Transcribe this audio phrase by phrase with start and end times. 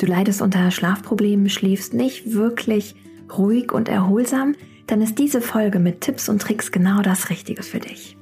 [0.00, 2.94] Du leidest unter Schlafproblemen, schläfst nicht wirklich
[3.36, 4.54] ruhig und erholsam,
[4.86, 8.16] dann ist diese Folge mit Tipps und Tricks genau das Richtige für dich.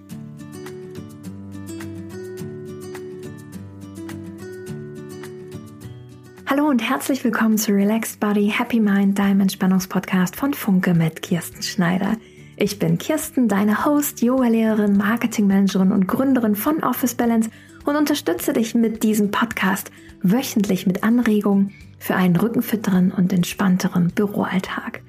[6.47, 11.63] Hallo und herzlich willkommen zu Relaxed Body Happy Mind, deinem Entspannungspodcast von Funke mit Kirsten
[11.63, 12.17] Schneider.
[12.57, 17.51] Ich bin Kirsten, deine Host, Yoga-Lehrerin, Marketingmanagerin und Gründerin von Office Balance
[17.85, 19.93] und unterstütze dich mit diesem Podcast
[20.23, 25.03] wöchentlich mit Anregungen für einen rückenfitteren und entspannteren Büroalltag.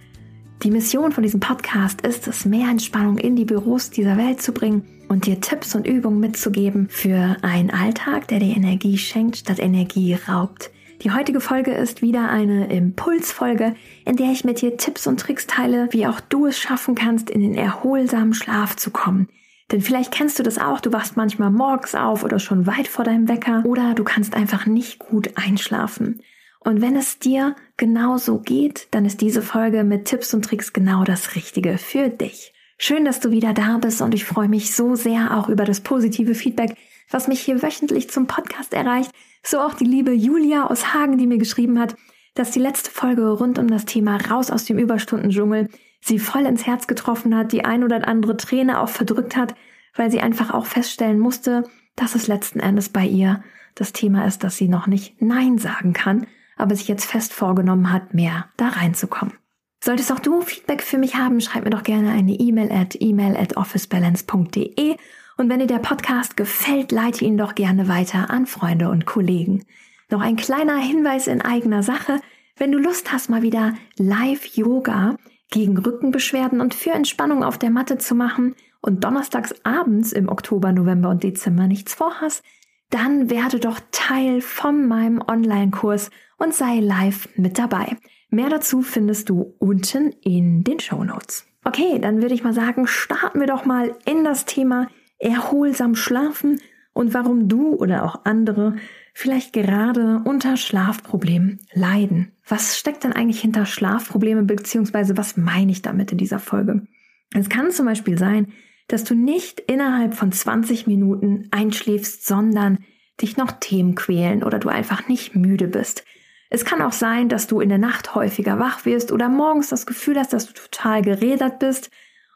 [0.63, 4.51] Die Mission von diesem Podcast ist es, mehr Entspannung in die Büros dieser Welt zu
[4.51, 9.59] bringen und dir Tipps und Übungen mitzugeben für einen Alltag, der dir Energie schenkt, statt
[9.59, 10.71] Energie raubt.
[11.01, 15.47] Die heutige Folge ist wieder eine Impulsfolge, in der ich mit dir Tipps und Tricks
[15.47, 19.29] teile, wie auch du es schaffen kannst, in den erholsamen Schlaf zu kommen.
[19.71, 23.05] Denn vielleicht kennst du das auch, du wachst manchmal morgens auf oder schon weit vor
[23.05, 26.21] deinem Wecker oder du kannst einfach nicht gut einschlafen.
[26.59, 31.03] Und wenn es dir genauso geht, dann ist diese Folge mit Tipps und Tricks genau
[31.03, 32.53] das Richtige für dich.
[32.77, 35.81] Schön, dass du wieder da bist und ich freue mich so sehr auch über das
[35.81, 36.75] positive Feedback,
[37.09, 39.11] was mich hier wöchentlich zum Podcast erreicht.
[39.43, 41.95] So auch die liebe Julia aus Hagen, die mir geschrieben hat,
[42.35, 45.69] dass die letzte Folge rund um das Thema Raus aus dem Überstundendschungel
[45.99, 49.55] sie voll ins Herz getroffen hat, die ein oder andere Träne auch verdrückt hat,
[49.95, 51.63] weil sie einfach auch feststellen musste,
[51.95, 53.43] dass es letzten Endes bei ihr
[53.75, 57.91] das Thema ist, dass sie noch nicht Nein sagen kann, aber sich jetzt fest vorgenommen
[57.91, 59.33] hat, mehr da reinzukommen.
[59.81, 63.37] Solltest auch du Feedback für mich haben, schreib mir doch gerne eine E-Mail at email
[63.37, 64.97] at officebalance.de
[65.37, 69.65] und wenn dir der Podcast gefällt, leite ihn doch gerne weiter an Freunde und Kollegen.
[70.09, 72.19] Noch ein kleiner Hinweis in eigener Sache.
[72.57, 75.15] Wenn du Lust hast, mal wieder Live-Yoga
[75.49, 80.71] gegen Rückenbeschwerden und für Entspannung auf der Matte zu machen und donnerstags abends im Oktober,
[80.71, 82.43] November und Dezember nichts vorhast,
[82.89, 87.97] dann werde doch Teil von meinem Online-Kurs und sei live mit dabei.
[88.29, 91.45] Mehr dazu findest du unten in den Show Notes.
[91.65, 94.87] Okay, dann würde ich mal sagen, starten wir doch mal in das Thema
[95.17, 96.59] erholsam schlafen
[96.93, 98.75] und warum du oder auch andere
[99.13, 102.31] vielleicht gerade unter Schlafproblemen leiden.
[102.47, 106.87] Was steckt denn eigentlich hinter Schlafproblemen beziehungsweise was meine ich damit in dieser Folge?
[107.33, 108.53] Es kann zum Beispiel sein,
[108.87, 112.79] dass du nicht innerhalb von 20 Minuten einschläfst, sondern
[113.21, 116.03] dich noch Themen quälen oder du einfach nicht müde bist.
[116.49, 119.85] Es kann auch sein, dass du in der Nacht häufiger wach wirst oder morgens das
[119.85, 121.91] Gefühl hast, dass du total gerädert bist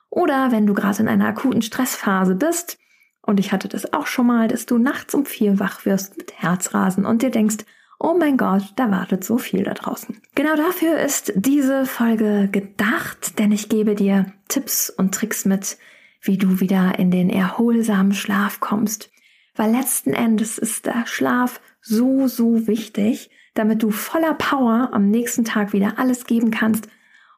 [0.10, 2.78] oder wenn du gerade in einer akuten Stressphase bist,
[3.26, 6.34] und ich hatte das auch schon mal, dass du nachts um vier wach wirst mit
[6.42, 7.66] Herzrasen und dir denkst,
[8.00, 10.22] oh mein Gott, da wartet so viel da draußen.
[10.36, 15.78] Genau dafür ist diese Folge gedacht, denn ich gebe dir Tipps und Tricks mit,
[16.22, 19.10] wie du wieder in den erholsamen Schlaf kommst.
[19.56, 25.46] Weil letzten Endes ist der Schlaf so, so wichtig, damit du voller Power am nächsten
[25.46, 26.88] Tag wieder alles geben kannst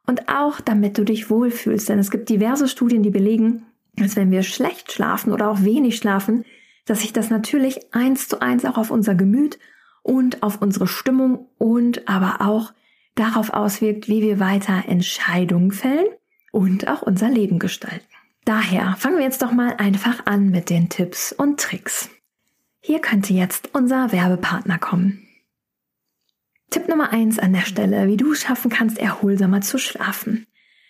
[0.08, 1.90] und auch damit du dich wohlfühlst.
[1.90, 3.66] Denn es gibt diverse Studien, die belegen,
[3.98, 6.46] dass wenn wir schlecht schlafen oder auch wenig schlafen,
[6.86, 9.60] dass sich das natürlich eins zu eins auch auf unser Gemüt
[10.04, 12.74] und auf unsere Stimmung und aber auch
[13.16, 16.08] darauf auswirkt, wie wir weiter Entscheidungen fällen
[16.52, 18.06] und auch unser Leben gestalten.
[18.46, 22.10] Daher fangen wir jetzt doch mal einfach an mit den Tipps und Tricks.
[22.82, 25.28] Hier könnte jetzt unser Werbepartner kommen.
[26.70, 30.46] Tipp Nummer eins an der Stelle, wie du schaffen kannst, erholsamer zu schlafen.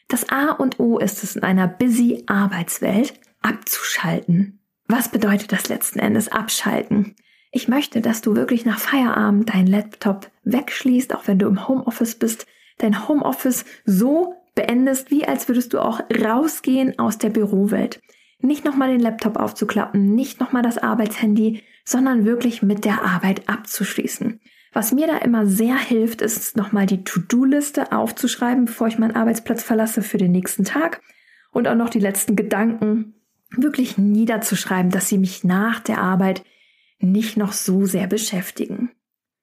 [0.08, 4.60] Das A und O ist es in einer busy Arbeitswelt, abzuschalten.
[4.88, 7.16] Was bedeutet das letzten Endes abschalten?
[7.52, 12.16] Ich möchte, dass du wirklich nach Feierabend deinen Laptop wegschließt, auch wenn du im Homeoffice
[12.16, 12.46] bist,
[12.78, 18.02] dein Homeoffice so beendest, wie als würdest du auch rausgehen aus der Bürowelt.
[18.40, 24.40] Nicht nochmal den Laptop aufzuklappen, nicht nochmal das Arbeitshandy, sondern wirklich mit der Arbeit abzuschließen.
[24.76, 29.64] Was mir da immer sehr hilft, ist nochmal die To-Do-Liste aufzuschreiben, bevor ich meinen Arbeitsplatz
[29.64, 31.02] verlasse für den nächsten Tag
[31.54, 33.14] und auch noch die letzten Gedanken
[33.56, 36.44] wirklich niederzuschreiben, dass sie mich nach der Arbeit
[37.00, 38.92] nicht noch so sehr beschäftigen.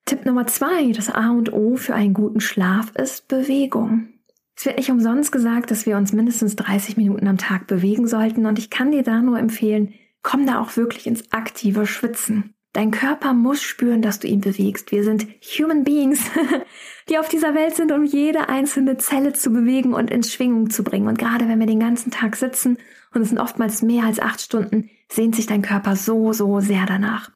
[0.05, 4.09] Tipp Nummer zwei, das A und O für einen guten Schlaf ist Bewegung.
[4.55, 8.45] Es wird nicht umsonst gesagt, dass wir uns mindestens 30 Minuten am Tag bewegen sollten
[8.45, 12.53] und ich kann dir da nur empfehlen, komm da auch wirklich ins aktive Schwitzen.
[12.73, 14.93] Dein Körper muss spüren, dass du ihn bewegst.
[14.93, 15.27] Wir sind
[15.59, 16.21] Human Beings,
[17.09, 20.83] die auf dieser Welt sind, um jede einzelne Zelle zu bewegen und in Schwingung zu
[20.83, 21.09] bringen.
[21.09, 22.79] Und gerade wenn wir den ganzen Tag sitzen,
[23.13, 26.87] und es sind oftmals mehr als acht Stunden, sehnt sich dein Körper so, so sehr
[26.87, 27.31] danach.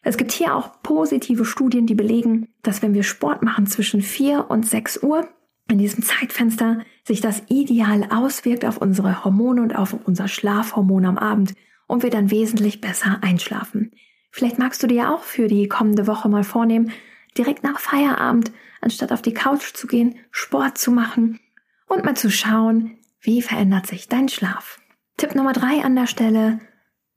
[0.00, 4.46] Es gibt hier auch positive Studien, die belegen, dass wenn wir Sport machen zwischen vier
[4.48, 5.28] und sechs Uhr,
[5.70, 11.18] in diesem Zeitfenster sich das ideal auswirkt auf unsere Hormone und auf unser Schlafhormon am
[11.18, 11.52] Abend
[11.86, 13.92] und wir dann wesentlich besser einschlafen.
[14.30, 16.92] Vielleicht magst du dir auch für die kommende Woche mal vornehmen,
[17.36, 21.40] direkt nach Feierabend anstatt auf die Couch zu gehen, Sport zu machen
[21.86, 24.80] und mal zu schauen, wie verändert sich dein Schlaf.
[25.16, 26.60] Tipp Nummer drei an der Stelle,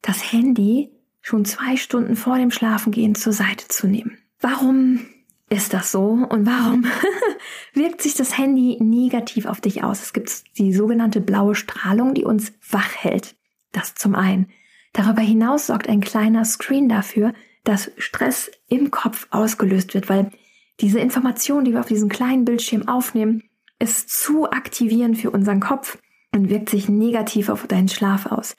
[0.02, 0.92] das Handy
[1.22, 4.18] schon zwei Stunden vor dem Schlafengehen zur Seite zu nehmen.
[4.40, 5.06] Warum
[5.50, 6.86] ist das so und warum
[7.74, 10.02] wirkt sich das Handy negativ auf dich aus?
[10.02, 13.36] Es gibt die sogenannte blaue Strahlung, die uns wach hält.
[13.72, 14.50] Das zum einen.
[14.94, 17.34] Darüber hinaus sorgt ein kleiner Screen dafür,
[17.64, 20.32] dass Stress im Kopf ausgelöst wird, weil
[20.80, 23.44] diese Information, die wir auf diesem kleinen Bildschirm aufnehmen,
[23.80, 25.98] ist zu aktivierend für unseren Kopf
[26.34, 28.56] und wirkt sich negativ auf deinen Schlaf aus.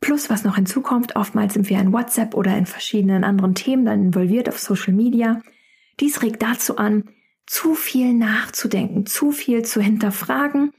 [0.00, 4.06] Plus, was noch hinzukommt, oftmals sind wir in WhatsApp oder in verschiedenen anderen Themen dann
[4.06, 5.40] involviert auf Social Media.
[6.00, 7.04] Dies regt dazu an,
[7.46, 10.72] zu viel nachzudenken, zu viel zu hinterfragen.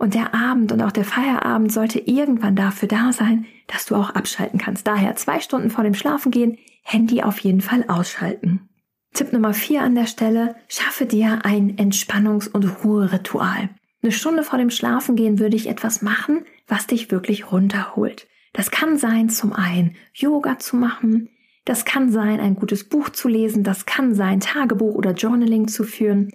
[0.00, 4.08] Und der Abend und auch der Feierabend sollte irgendwann dafür da sein, dass du auch
[4.08, 4.86] abschalten kannst.
[4.86, 8.70] Daher zwei Stunden vor dem Schlafengehen Handy auf jeden Fall ausschalten.
[9.12, 13.68] Tipp Nummer vier an der Stelle, schaffe dir ein Entspannungs- und Ruheritual.
[14.02, 18.26] Eine Stunde vor dem Schlafengehen würde ich etwas machen, was dich wirklich runterholt.
[18.54, 21.28] Das kann sein, zum einen Yoga zu machen,
[21.66, 25.84] das kann sein, ein gutes Buch zu lesen, das kann sein, Tagebuch oder Journaling zu
[25.84, 26.32] führen.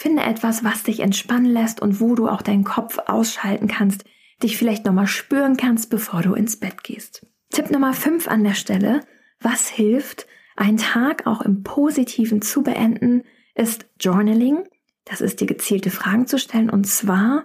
[0.00, 4.04] Finde etwas, was dich entspannen lässt und wo du auch deinen Kopf ausschalten kannst,
[4.40, 7.26] dich vielleicht nochmal spüren kannst, bevor du ins Bett gehst.
[7.50, 9.00] Tipp Nummer 5 an der Stelle,
[9.40, 13.24] was hilft, einen Tag auch im Positiven zu beenden,
[13.56, 14.68] ist Journaling.
[15.04, 17.44] Das ist dir gezielte Fragen zu stellen und zwar,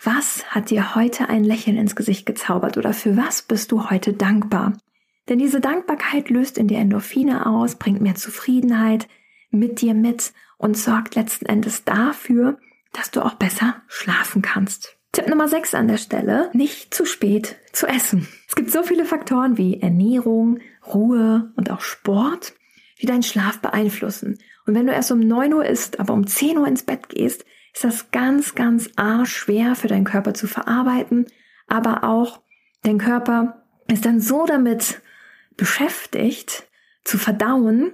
[0.00, 4.12] was hat dir heute ein Lächeln ins Gesicht gezaubert oder für was bist du heute
[4.12, 4.74] dankbar?
[5.28, 9.08] Denn diese Dankbarkeit löst in dir Endorphine aus, bringt mehr Zufriedenheit
[9.50, 12.58] mit dir mit und sorgt letzten Endes dafür,
[12.92, 14.96] dass du auch besser schlafen kannst.
[15.12, 18.28] Tipp Nummer 6 an der Stelle, nicht zu spät zu essen.
[18.46, 22.52] Es gibt so viele Faktoren wie Ernährung, Ruhe und auch Sport,
[23.00, 24.38] die deinen Schlaf beeinflussen.
[24.66, 27.44] Und wenn du erst um 9 Uhr isst, aber um 10 Uhr ins Bett gehst,
[27.72, 31.26] ist das ganz, ganz arg schwer für deinen Körper zu verarbeiten.
[31.68, 32.42] Aber auch
[32.82, 35.00] dein Körper ist dann so damit
[35.56, 36.68] beschäftigt,
[37.02, 37.92] zu verdauen,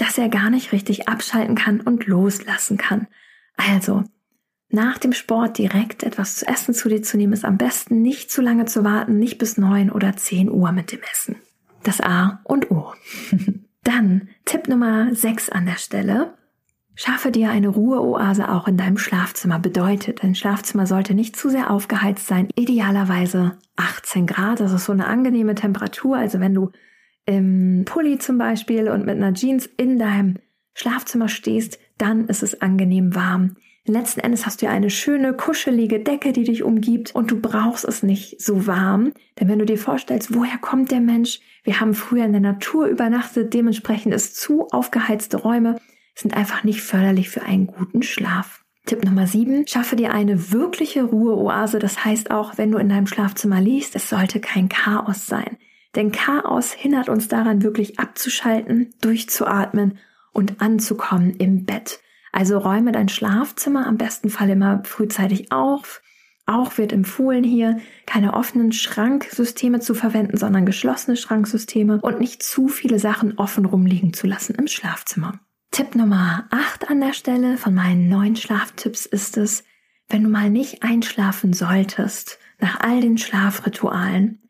[0.00, 3.06] dass er gar nicht richtig abschalten kann und loslassen kann.
[3.56, 4.04] Also,
[4.70, 8.30] nach dem Sport direkt etwas zu essen zu dir zu nehmen, ist am besten nicht
[8.30, 11.36] zu lange zu warten, nicht bis neun oder zehn Uhr mit dem Essen.
[11.82, 12.92] Das A und O.
[13.82, 16.34] Dann Tipp Nummer sechs an der Stelle.
[16.94, 19.58] Schaffe dir eine Ruheoase auch in deinem Schlafzimmer.
[19.58, 22.48] Bedeutet, dein Schlafzimmer sollte nicht zu sehr aufgeheizt sein.
[22.56, 24.60] Idealerweise 18 Grad.
[24.60, 26.16] Das ist so eine angenehme Temperatur.
[26.16, 26.70] Also wenn du
[27.26, 30.38] im Pulli zum Beispiel und mit einer Jeans in deinem
[30.74, 33.56] Schlafzimmer stehst, dann ist es angenehm warm.
[33.86, 37.84] Letzten Endes hast du ja eine schöne, kuschelige Decke, die dich umgibt und du brauchst
[37.84, 39.12] es nicht so warm.
[39.38, 41.40] Denn wenn du dir vorstellst, woher kommt der Mensch?
[41.64, 45.76] Wir haben früher in der Natur übernachtet, dementsprechend ist zu aufgeheizte Räume
[46.14, 48.64] sind einfach nicht förderlich für einen guten Schlaf.
[48.86, 51.78] Tipp Nummer 7, schaffe dir eine wirkliche Ruheoase.
[51.78, 55.56] Das heißt auch, wenn du in deinem Schlafzimmer liegst, es sollte kein Chaos sein.
[55.96, 59.98] Denn Chaos hindert uns daran, wirklich abzuschalten, durchzuatmen
[60.32, 62.00] und anzukommen im Bett.
[62.32, 66.02] Also räume dein Schlafzimmer am besten Fall immer frühzeitig auf.
[66.46, 72.68] Auch wird empfohlen hier, keine offenen Schranksysteme zu verwenden, sondern geschlossene Schranksysteme und nicht zu
[72.68, 75.40] viele Sachen offen rumliegen zu lassen im Schlafzimmer.
[75.70, 79.64] Tipp Nummer 8 an der Stelle von meinen neuen Schlaftipps ist es,
[80.08, 84.42] wenn du mal nicht einschlafen solltest, nach all den Schlafritualen,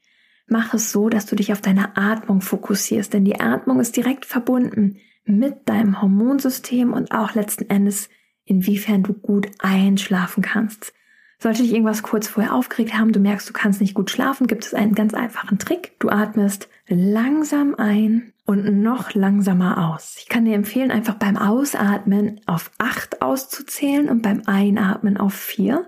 [0.50, 4.26] mach es so, dass du dich auf deine Atmung fokussierst, denn die Atmung ist direkt
[4.26, 8.08] verbunden mit deinem Hormonsystem und auch letzten Endes,
[8.44, 10.92] inwiefern du gut einschlafen kannst.
[11.38, 14.64] Sollte dich irgendwas kurz vorher aufgeregt haben, du merkst, du kannst nicht gut schlafen, gibt
[14.66, 15.98] es einen ganz einfachen Trick.
[15.98, 20.16] Du atmest langsam ein und noch langsamer aus.
[20.18, 25.86] Ich kann dir empfehlen, einfach beim Ausatmen auf acht auszuzählen und beim Einatmen auf vier.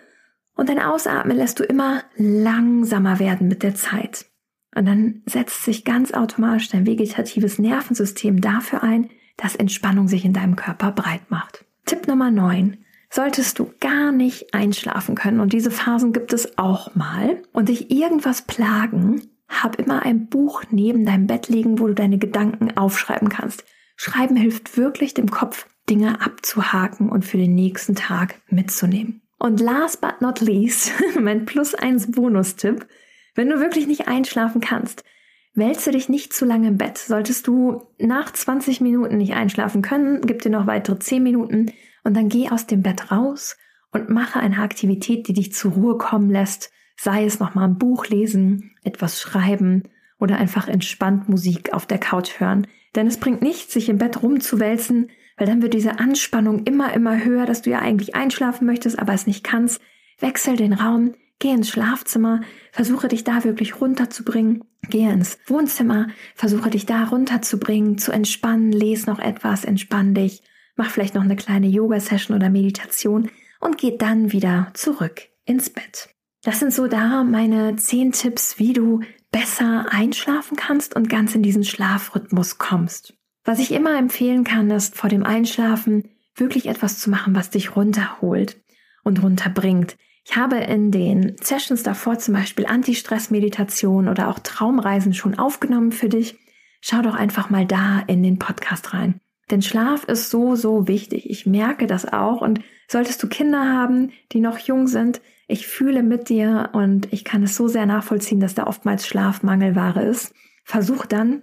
[0.54, 4.31] Und dein Ausatmen lässt du immer langsamer werden mit der Zeit.
[4.74, 10.32] Und dann setzt sich ganz automatisch dein vegetatives Nervensystem dafür ein, dass Entspannung sich in
[10.32, 11.64] deinem Körper breit macht.
[11.84, 12.78] Tipp Nummer 9.
[13.10, 17.90] Solltest du gar nicht einschlafen können, und diese Phasen gibt es auch mal, und dich
[17.90, 23.28] irgendwas plagen, hab immer ein Buch neben deinem Bett liegen, wo du deine Gedanken aufschreiben
[23.28, 23.64] kannst.
[23.96, 29.20] Schreiben hilft wirklich dem Kopf, Dinge abzuhaken und für den nächsten Tag mitzunehmen.
[29.38, 32.86] Und last but not least, mein Plus 1 Bonustipp.
[33.34, 35.04] Wenn du wirklich nicht einschlafen kannst,
[35.54, 36.98] wälze dich nicht zu lange im Bett.
[36.98, 41.72] Solltest du nach 20 Minuten nicht einschlafen können, gib dir noch weitere 10 Minuten
[42.04, 43.56] und dann geh aus dem Bett raus
[43.90, 48.06] und mache eine Aktivität, die dich zur Ruhe kommen lässt, sei es nochmal ein Buch
[48.06, 49.84] lesen, etwas schreiben
[50.18, 52.66] oder einfach entspannt Musik auf der Couch hören.
[52.94, 57.24] Denn es bringt nichts, sich im Bett rumzuwälzen, weil dann wird diese Anspannung immer, immer
[57.24, 59.80] höher, dass du ja eigentlich einschlafen möchtest, aber es nicht kannst.
[60.18, 66.06] Wechsel den Raum, geh ins Schlafzimmer, versuche dich da wirklich runterzubringen, geh ins Wohnzimmer,
[66.36, 70.42] versuche dich da runterzubringen, zu entspannen, lese noch etwas, entspann dich,
[70.76, 76.10] mach vielleicht noch eine kleine Yoga-Session oder Meditation und geh dann wieder zurück ins Bett.
[76.44, 79.00] Das sind so da meine zehn Tipps, wie du
[79.32, 83.14] besser einschlafen kannst und ganz in diesen Schlafrhythmus kommst.
[83.44, 87.74] Was ich immer empfehlen kann, ist vor dem Einschlafen wirklich etwas zu machen, was dich
[87.74, 88.62] runterholt
[89.02, 89.96] und runterbringt.
[90.24, 96.08] Ich habe in den Sessions davor zum Beispiel Anti-Stress-Meditation oder auch Traumreisen schon aufgenommen für
[96.08, 96.38] dich.
[96.80, 99.20] Schau doch einfach mal da in den Podcast rein.
[99.50, 101.28] Denn Schlaf ist so, so wichtig.
[101.28, 102.40] Ich merke das auch.
[102.40, 107.24] Und solltest du Kinder haben, die noch jung sind, ich fühle mit dir und ich
[107.24, 110.34] kann es so sehr nachvollziehen, dass da oftmals Schlafmangelware ist.
[110.64, 111.42] Versuch dann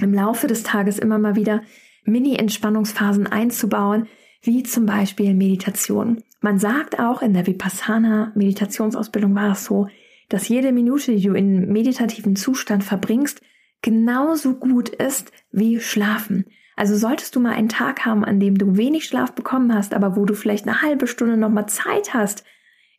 [0.00, 1.62] im Laufe des Tages immer mal wieder
[2.04, 4.06] Mini-Entspannungsphasen einzubauen,
[4.42, 6.22] wie zum Beispiel Meditation.
[6.40, 9.88] Man sagt auch in der Vipassana-Meditationsausbildung war es so,
[10.28, 13.40] dass jede Minute, die du in meditativen Zustand verbringst,
[13.82, 16.46] genauso gut ist wie Schlafen.
[16.74, 20.16] Also solltest du mal einen Tag haben, an dem du wenig Schlaf bekommen hast, aber
[20.16, 22.44] wo du vielleicht eine halbe Stunde nochmal Zeit hast,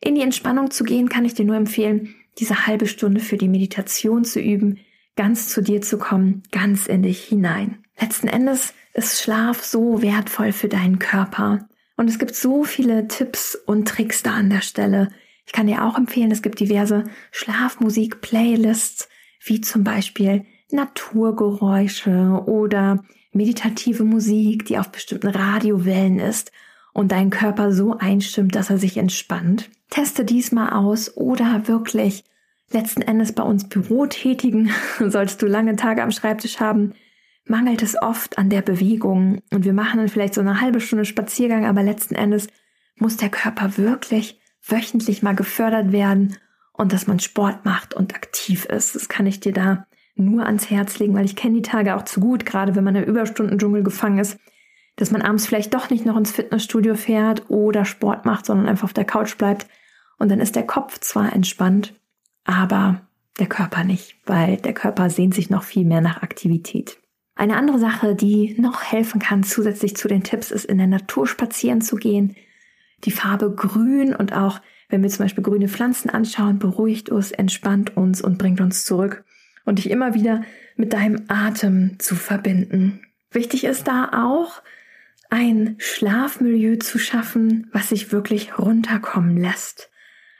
[0.00, 3.48] in die Entspannung zu gehen, kann ich dir nur empfehlen, diese halbe Stunde für die
[3.48, 4.78] Meditation zu üben,
[5.16, 7.78] ganz zu dir zu kommen, ganz in dich hinein.
[8.00, 11.68] Letzten Endes ist Schlaf so wertvoll für deinen Körper.
[11.98, 15.08] Und es gibt so viele Tipps und Tricks da an der Stelle.
[15.44, 19.08] Ich kann dir auch empfehlen, es gibt diverse Schlafmusik-Playlists,
[19.44, 23.02] wie zum Beispiel Naturgeräusche oder
[23.32, 26.52] meditative Musik, die auf bestimmten Radiowellen ist
[26.92, 29.68] und deinen Körper so einstimmt, dass er sich entspannt.
[29.90, 32.22] Teste dies mal aus oder wirklich
[32.70, 36.94] letzten Endes bei uns Bürotätigen, solltest du lange Tage am Schreibtisch haben,
[37.48, 41.04] mangelt es oft an der Bewegung und wir machen dann vielleicht so eine halbe Stunde
[41.04, 42.48] Spaziergang, aber letzten Endes
[42.96, 46.36] muss der Körper wirklich wöchentlich mal gefördert werden
[46.72, 48.94] und dass man Sport macht und aktiv ist.
[48.94, 52.02] Das kann ich dir da nur ans Herz legen, weil ich kenne die Tage auch
[52.02, 54.38] zu gut, gerade wenn man im Überstundendschungel gefangen ist,
[54.96, 58.84] dass man abends vielleicht doch nicht noch ins Fitnessstudio fährt oder Sport macht, sondern einfach
[58.84, 59.68] auf der Couch bleibt.
[60.18, 61.94] Und dann ist der Kopf zwar entspannt,
[62.44, 63.02] aber
[63.38, 66.98] der Körper nicht, weil der Körper sehnt sich noch viel mehr nach Aktivität.
[67.38, 71.28] Eine andere Sache, die noch helfen kann, zusätzlich zu den Tipps, ist in der Natur
[71.28, 72.34] spazieren zu gehen.
[73.04, 77.96] Die Farbe grün und auch, wenn wir zum Beispiel grüne Pflanzen anschauen, beruhigt uns, entspannt
[77.96, 79.22] uns und bringt uns zurück
[79.64, 80.42] und dich immer wieder
[80.74, 83.02] mit deinem Atem zu verbinden.
[83.30, 84.60] Wichtig ist da auch,
[85.30, 89.90] ein Schlafmilieu zu schaffen, was sich wirklich runterkommen lässt.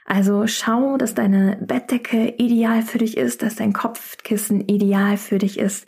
[0.05, 5.57] Also schau, dass deine Bettdecke ideal für dich ist, dass dein Kopfkissen ideal für dich
[5.57, 5.87] ist.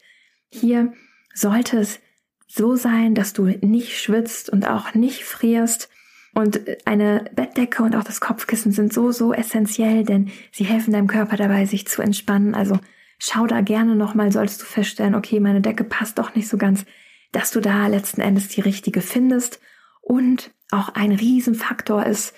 [0.51, 0.93] Hier
[1.33, 1.99] sollte es
[2.47, 5.89] so sein, dass du nicht schwitzt und auch nicht frierst.
[6.33, 11.07] Und eine Bettdecke und auch das Kopfkissen sind so, so essentiell, denn sie helfen deinem
[11.07, 12.55] Körper dabei, sich zu entspannen.
[12.55, 12.79] Also
[13.19, 16.85] schau da gerne nochmal, solltest du feststellen, okay, meine Decke passt doch nicht so ganz,
[17.31, 19.59] dass du da letzten Endes die richtige findest.
[20.01, 22.33] Und auch ein Riesenfaktor ist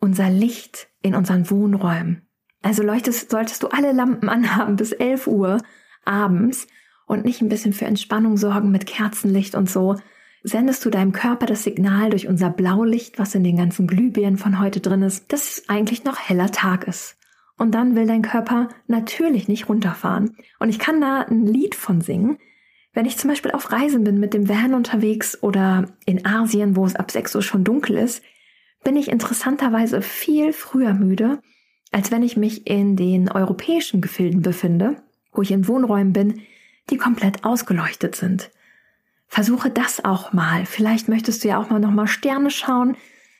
[0.00, 2.22] unser Licht in unseren Wohnräumen.
[2.62, 5.58] Also leuchtest, solltest du alle Lampen anhaben bis 11 Uhr
[6.04, 6.66] abends
[7.08, 9.96] und nicht ein bisschen für Entspannung sorgen mit Kerzenlicht und so,
[10.44, 14.60] sendest du deinem Körper das Signal durch unser Blaulicht, was in den ganzen Glühbirnen von
[14.60, 17.16] heute drin ist, dass es eigentlich noch heller Tag ist.
[17.56, 20.36] Und dann will dein Körper natürlich nicht runterfahren.
[20.60, 22.38] Und ich kann da ein Lied von singen.
[22.92, 26.86] Wenn ich zum Beispiel auf Reisen bin mit dem Van unterwegs oder in Asien, wo
[26.86, 28.22] es ab 6 Uhr schon dunkel ist,
[28.84, 31.40] bin ich interessanterweise viel früher müde,
[31.90, 34.96] als wenn ich mich in den europäischen Gefilden befinde,
[35.32, 36.42] wo ich in Wohnräumen bin,
[36.90, 38.50] die komplett ausgeleuchtet sind.
[39.26, 40.64] Versuche das auch mal.
[40.66, 42.96] Vielleicht möchtest du ja auch mal nochmal Sterne schauen.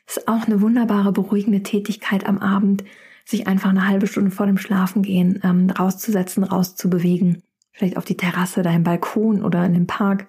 [0.06, 2.84] Ist auch eine wunderbare, beruhigende Tätigkeit am Abend,
[3.24, 7.42] sich einfach eine halbe Stunde vor dem Schlafengehen ähm, rauszusetzen, rauszubewegen.
[7.72, 10.26] Vielleicht auf die Terrasse, deinem Balkon oder in den Park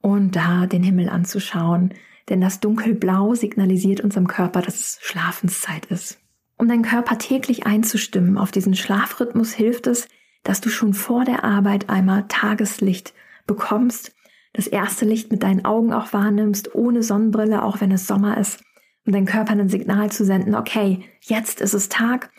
[0.00, 1.94] und da den Himmel anzuschauen,
[2.28, 6.18] denn das Dunkelblau signalisiert unserem Körper, dass es Schlafenszeit ist.
[6.56, 10.08] Um deinen Körper täglich einzustimmen auf diesen Schlafrhythmus hilft es,
[10.42, 13.14] dass du schon vor der Arbeit einmal Tageslicht
[13.46, 14.14] bekommst,
[14.52, 18.62] das erste Licht mit deinen Augen auch wahrnimmst, ohne Sonnenbrille, auch wenn es Sommer ist,
[19.06, 22.30] um deinem Körper ein Signal zu senden, okay, jetzt ist es Tag.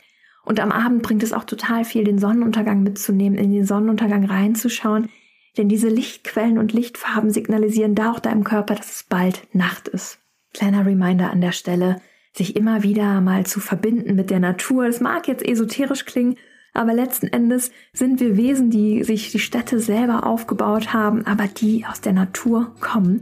[0.43, 5.09] Und am Abend bringt es auch total viel, den Sonnenuntergang mitzunehmen, in den Sonnenuntergang reinzuschauen,
[5.57, 10.19] denn diese Lichtquellen und Lichtfarben signalisieren da auch deinem Körper, dass es bald Nacht ist.
[10.53, 12.01] Kleiner Reminder an der Stelle,
[12.33, 14.87] sich immer wieder mal zu verbinden mit der Natur.
[14.87, 16.37] Das mag jetzt esoterisch klingen,
[16.73, 21.85] aber letzten Endes sind wir Wesen, die sich die Städte selber aufgebaut haben, aber die
[21.85, 23.21] aus der Natur kommen.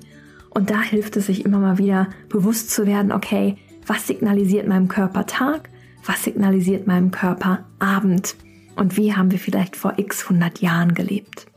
[0.50, 4.88] Und da hilft es sich immer mal wieder bewusst zu werden, okay, was signalisiert meinem
[4.88, 5.70] Körper Tag,
[6.06, 8.36] was signalisiert meinem Körper Abend
[8.75, 11.48] und wie haben wir vielleicht vor x 100 Jahren gelebt.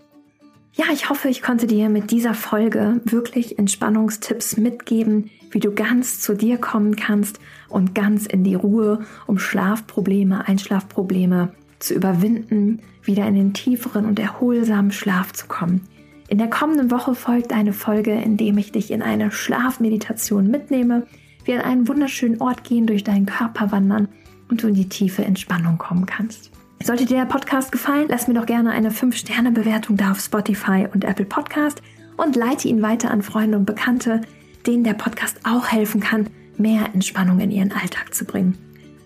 [0.75, 6.21] Ja, ich hoffe, ich konnte dir mit dieser Folge wirklich Entspannungstipps mitgeben, wie du ganz
[6.21, 13.27] zu dir kommen kannst und ganz in die Ruhe, um Schlafprobleme, Einschlafprobleme zu überwinden, wieder
[13.27, 15.83] in den tieferen und erholsamen Schlaf zu kommen.
[16.29, 21.07] In der kommenden Woche folgt eine Folge, in dem ich dich in eine Schlafmeditation mitnehme,
[21.45, 24.09] wir an einen wunderschönen Ort gehen, durch deinen Körper wandern
[24.49, 26.51] und du in die tiefe Entspannung kommen kannst.
[26.83, 31.05] Sollte dir der Podcast gefallen, lass mir doch gerne eine 5-Sterne-Bewertung da auf Spotify und
[31.05, 31.83] Apple Podcast
[32.17, 34.21] und leite ihn weiter an Freunde und Bekannte,
[34.67, 38.57] denen der Podcast auch helfen kann, mehr Entspannung in ihren Alltag zu bringen.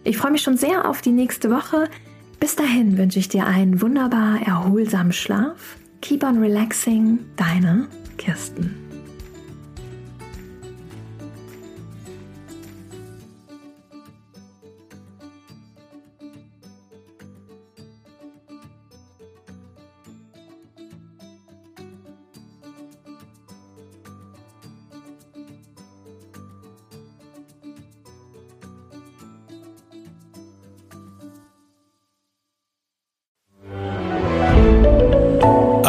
[0.04, 1.88] Ich freue mich schon sehr auf die nächste Woche.
[2.40, 5.76] Bis dahin wünsche ich dir einen wunderbar erholsamen Schlaf.
[6.02, 7.88] Keep on relaxing, deine
[8.18, 8.85] Kirsten.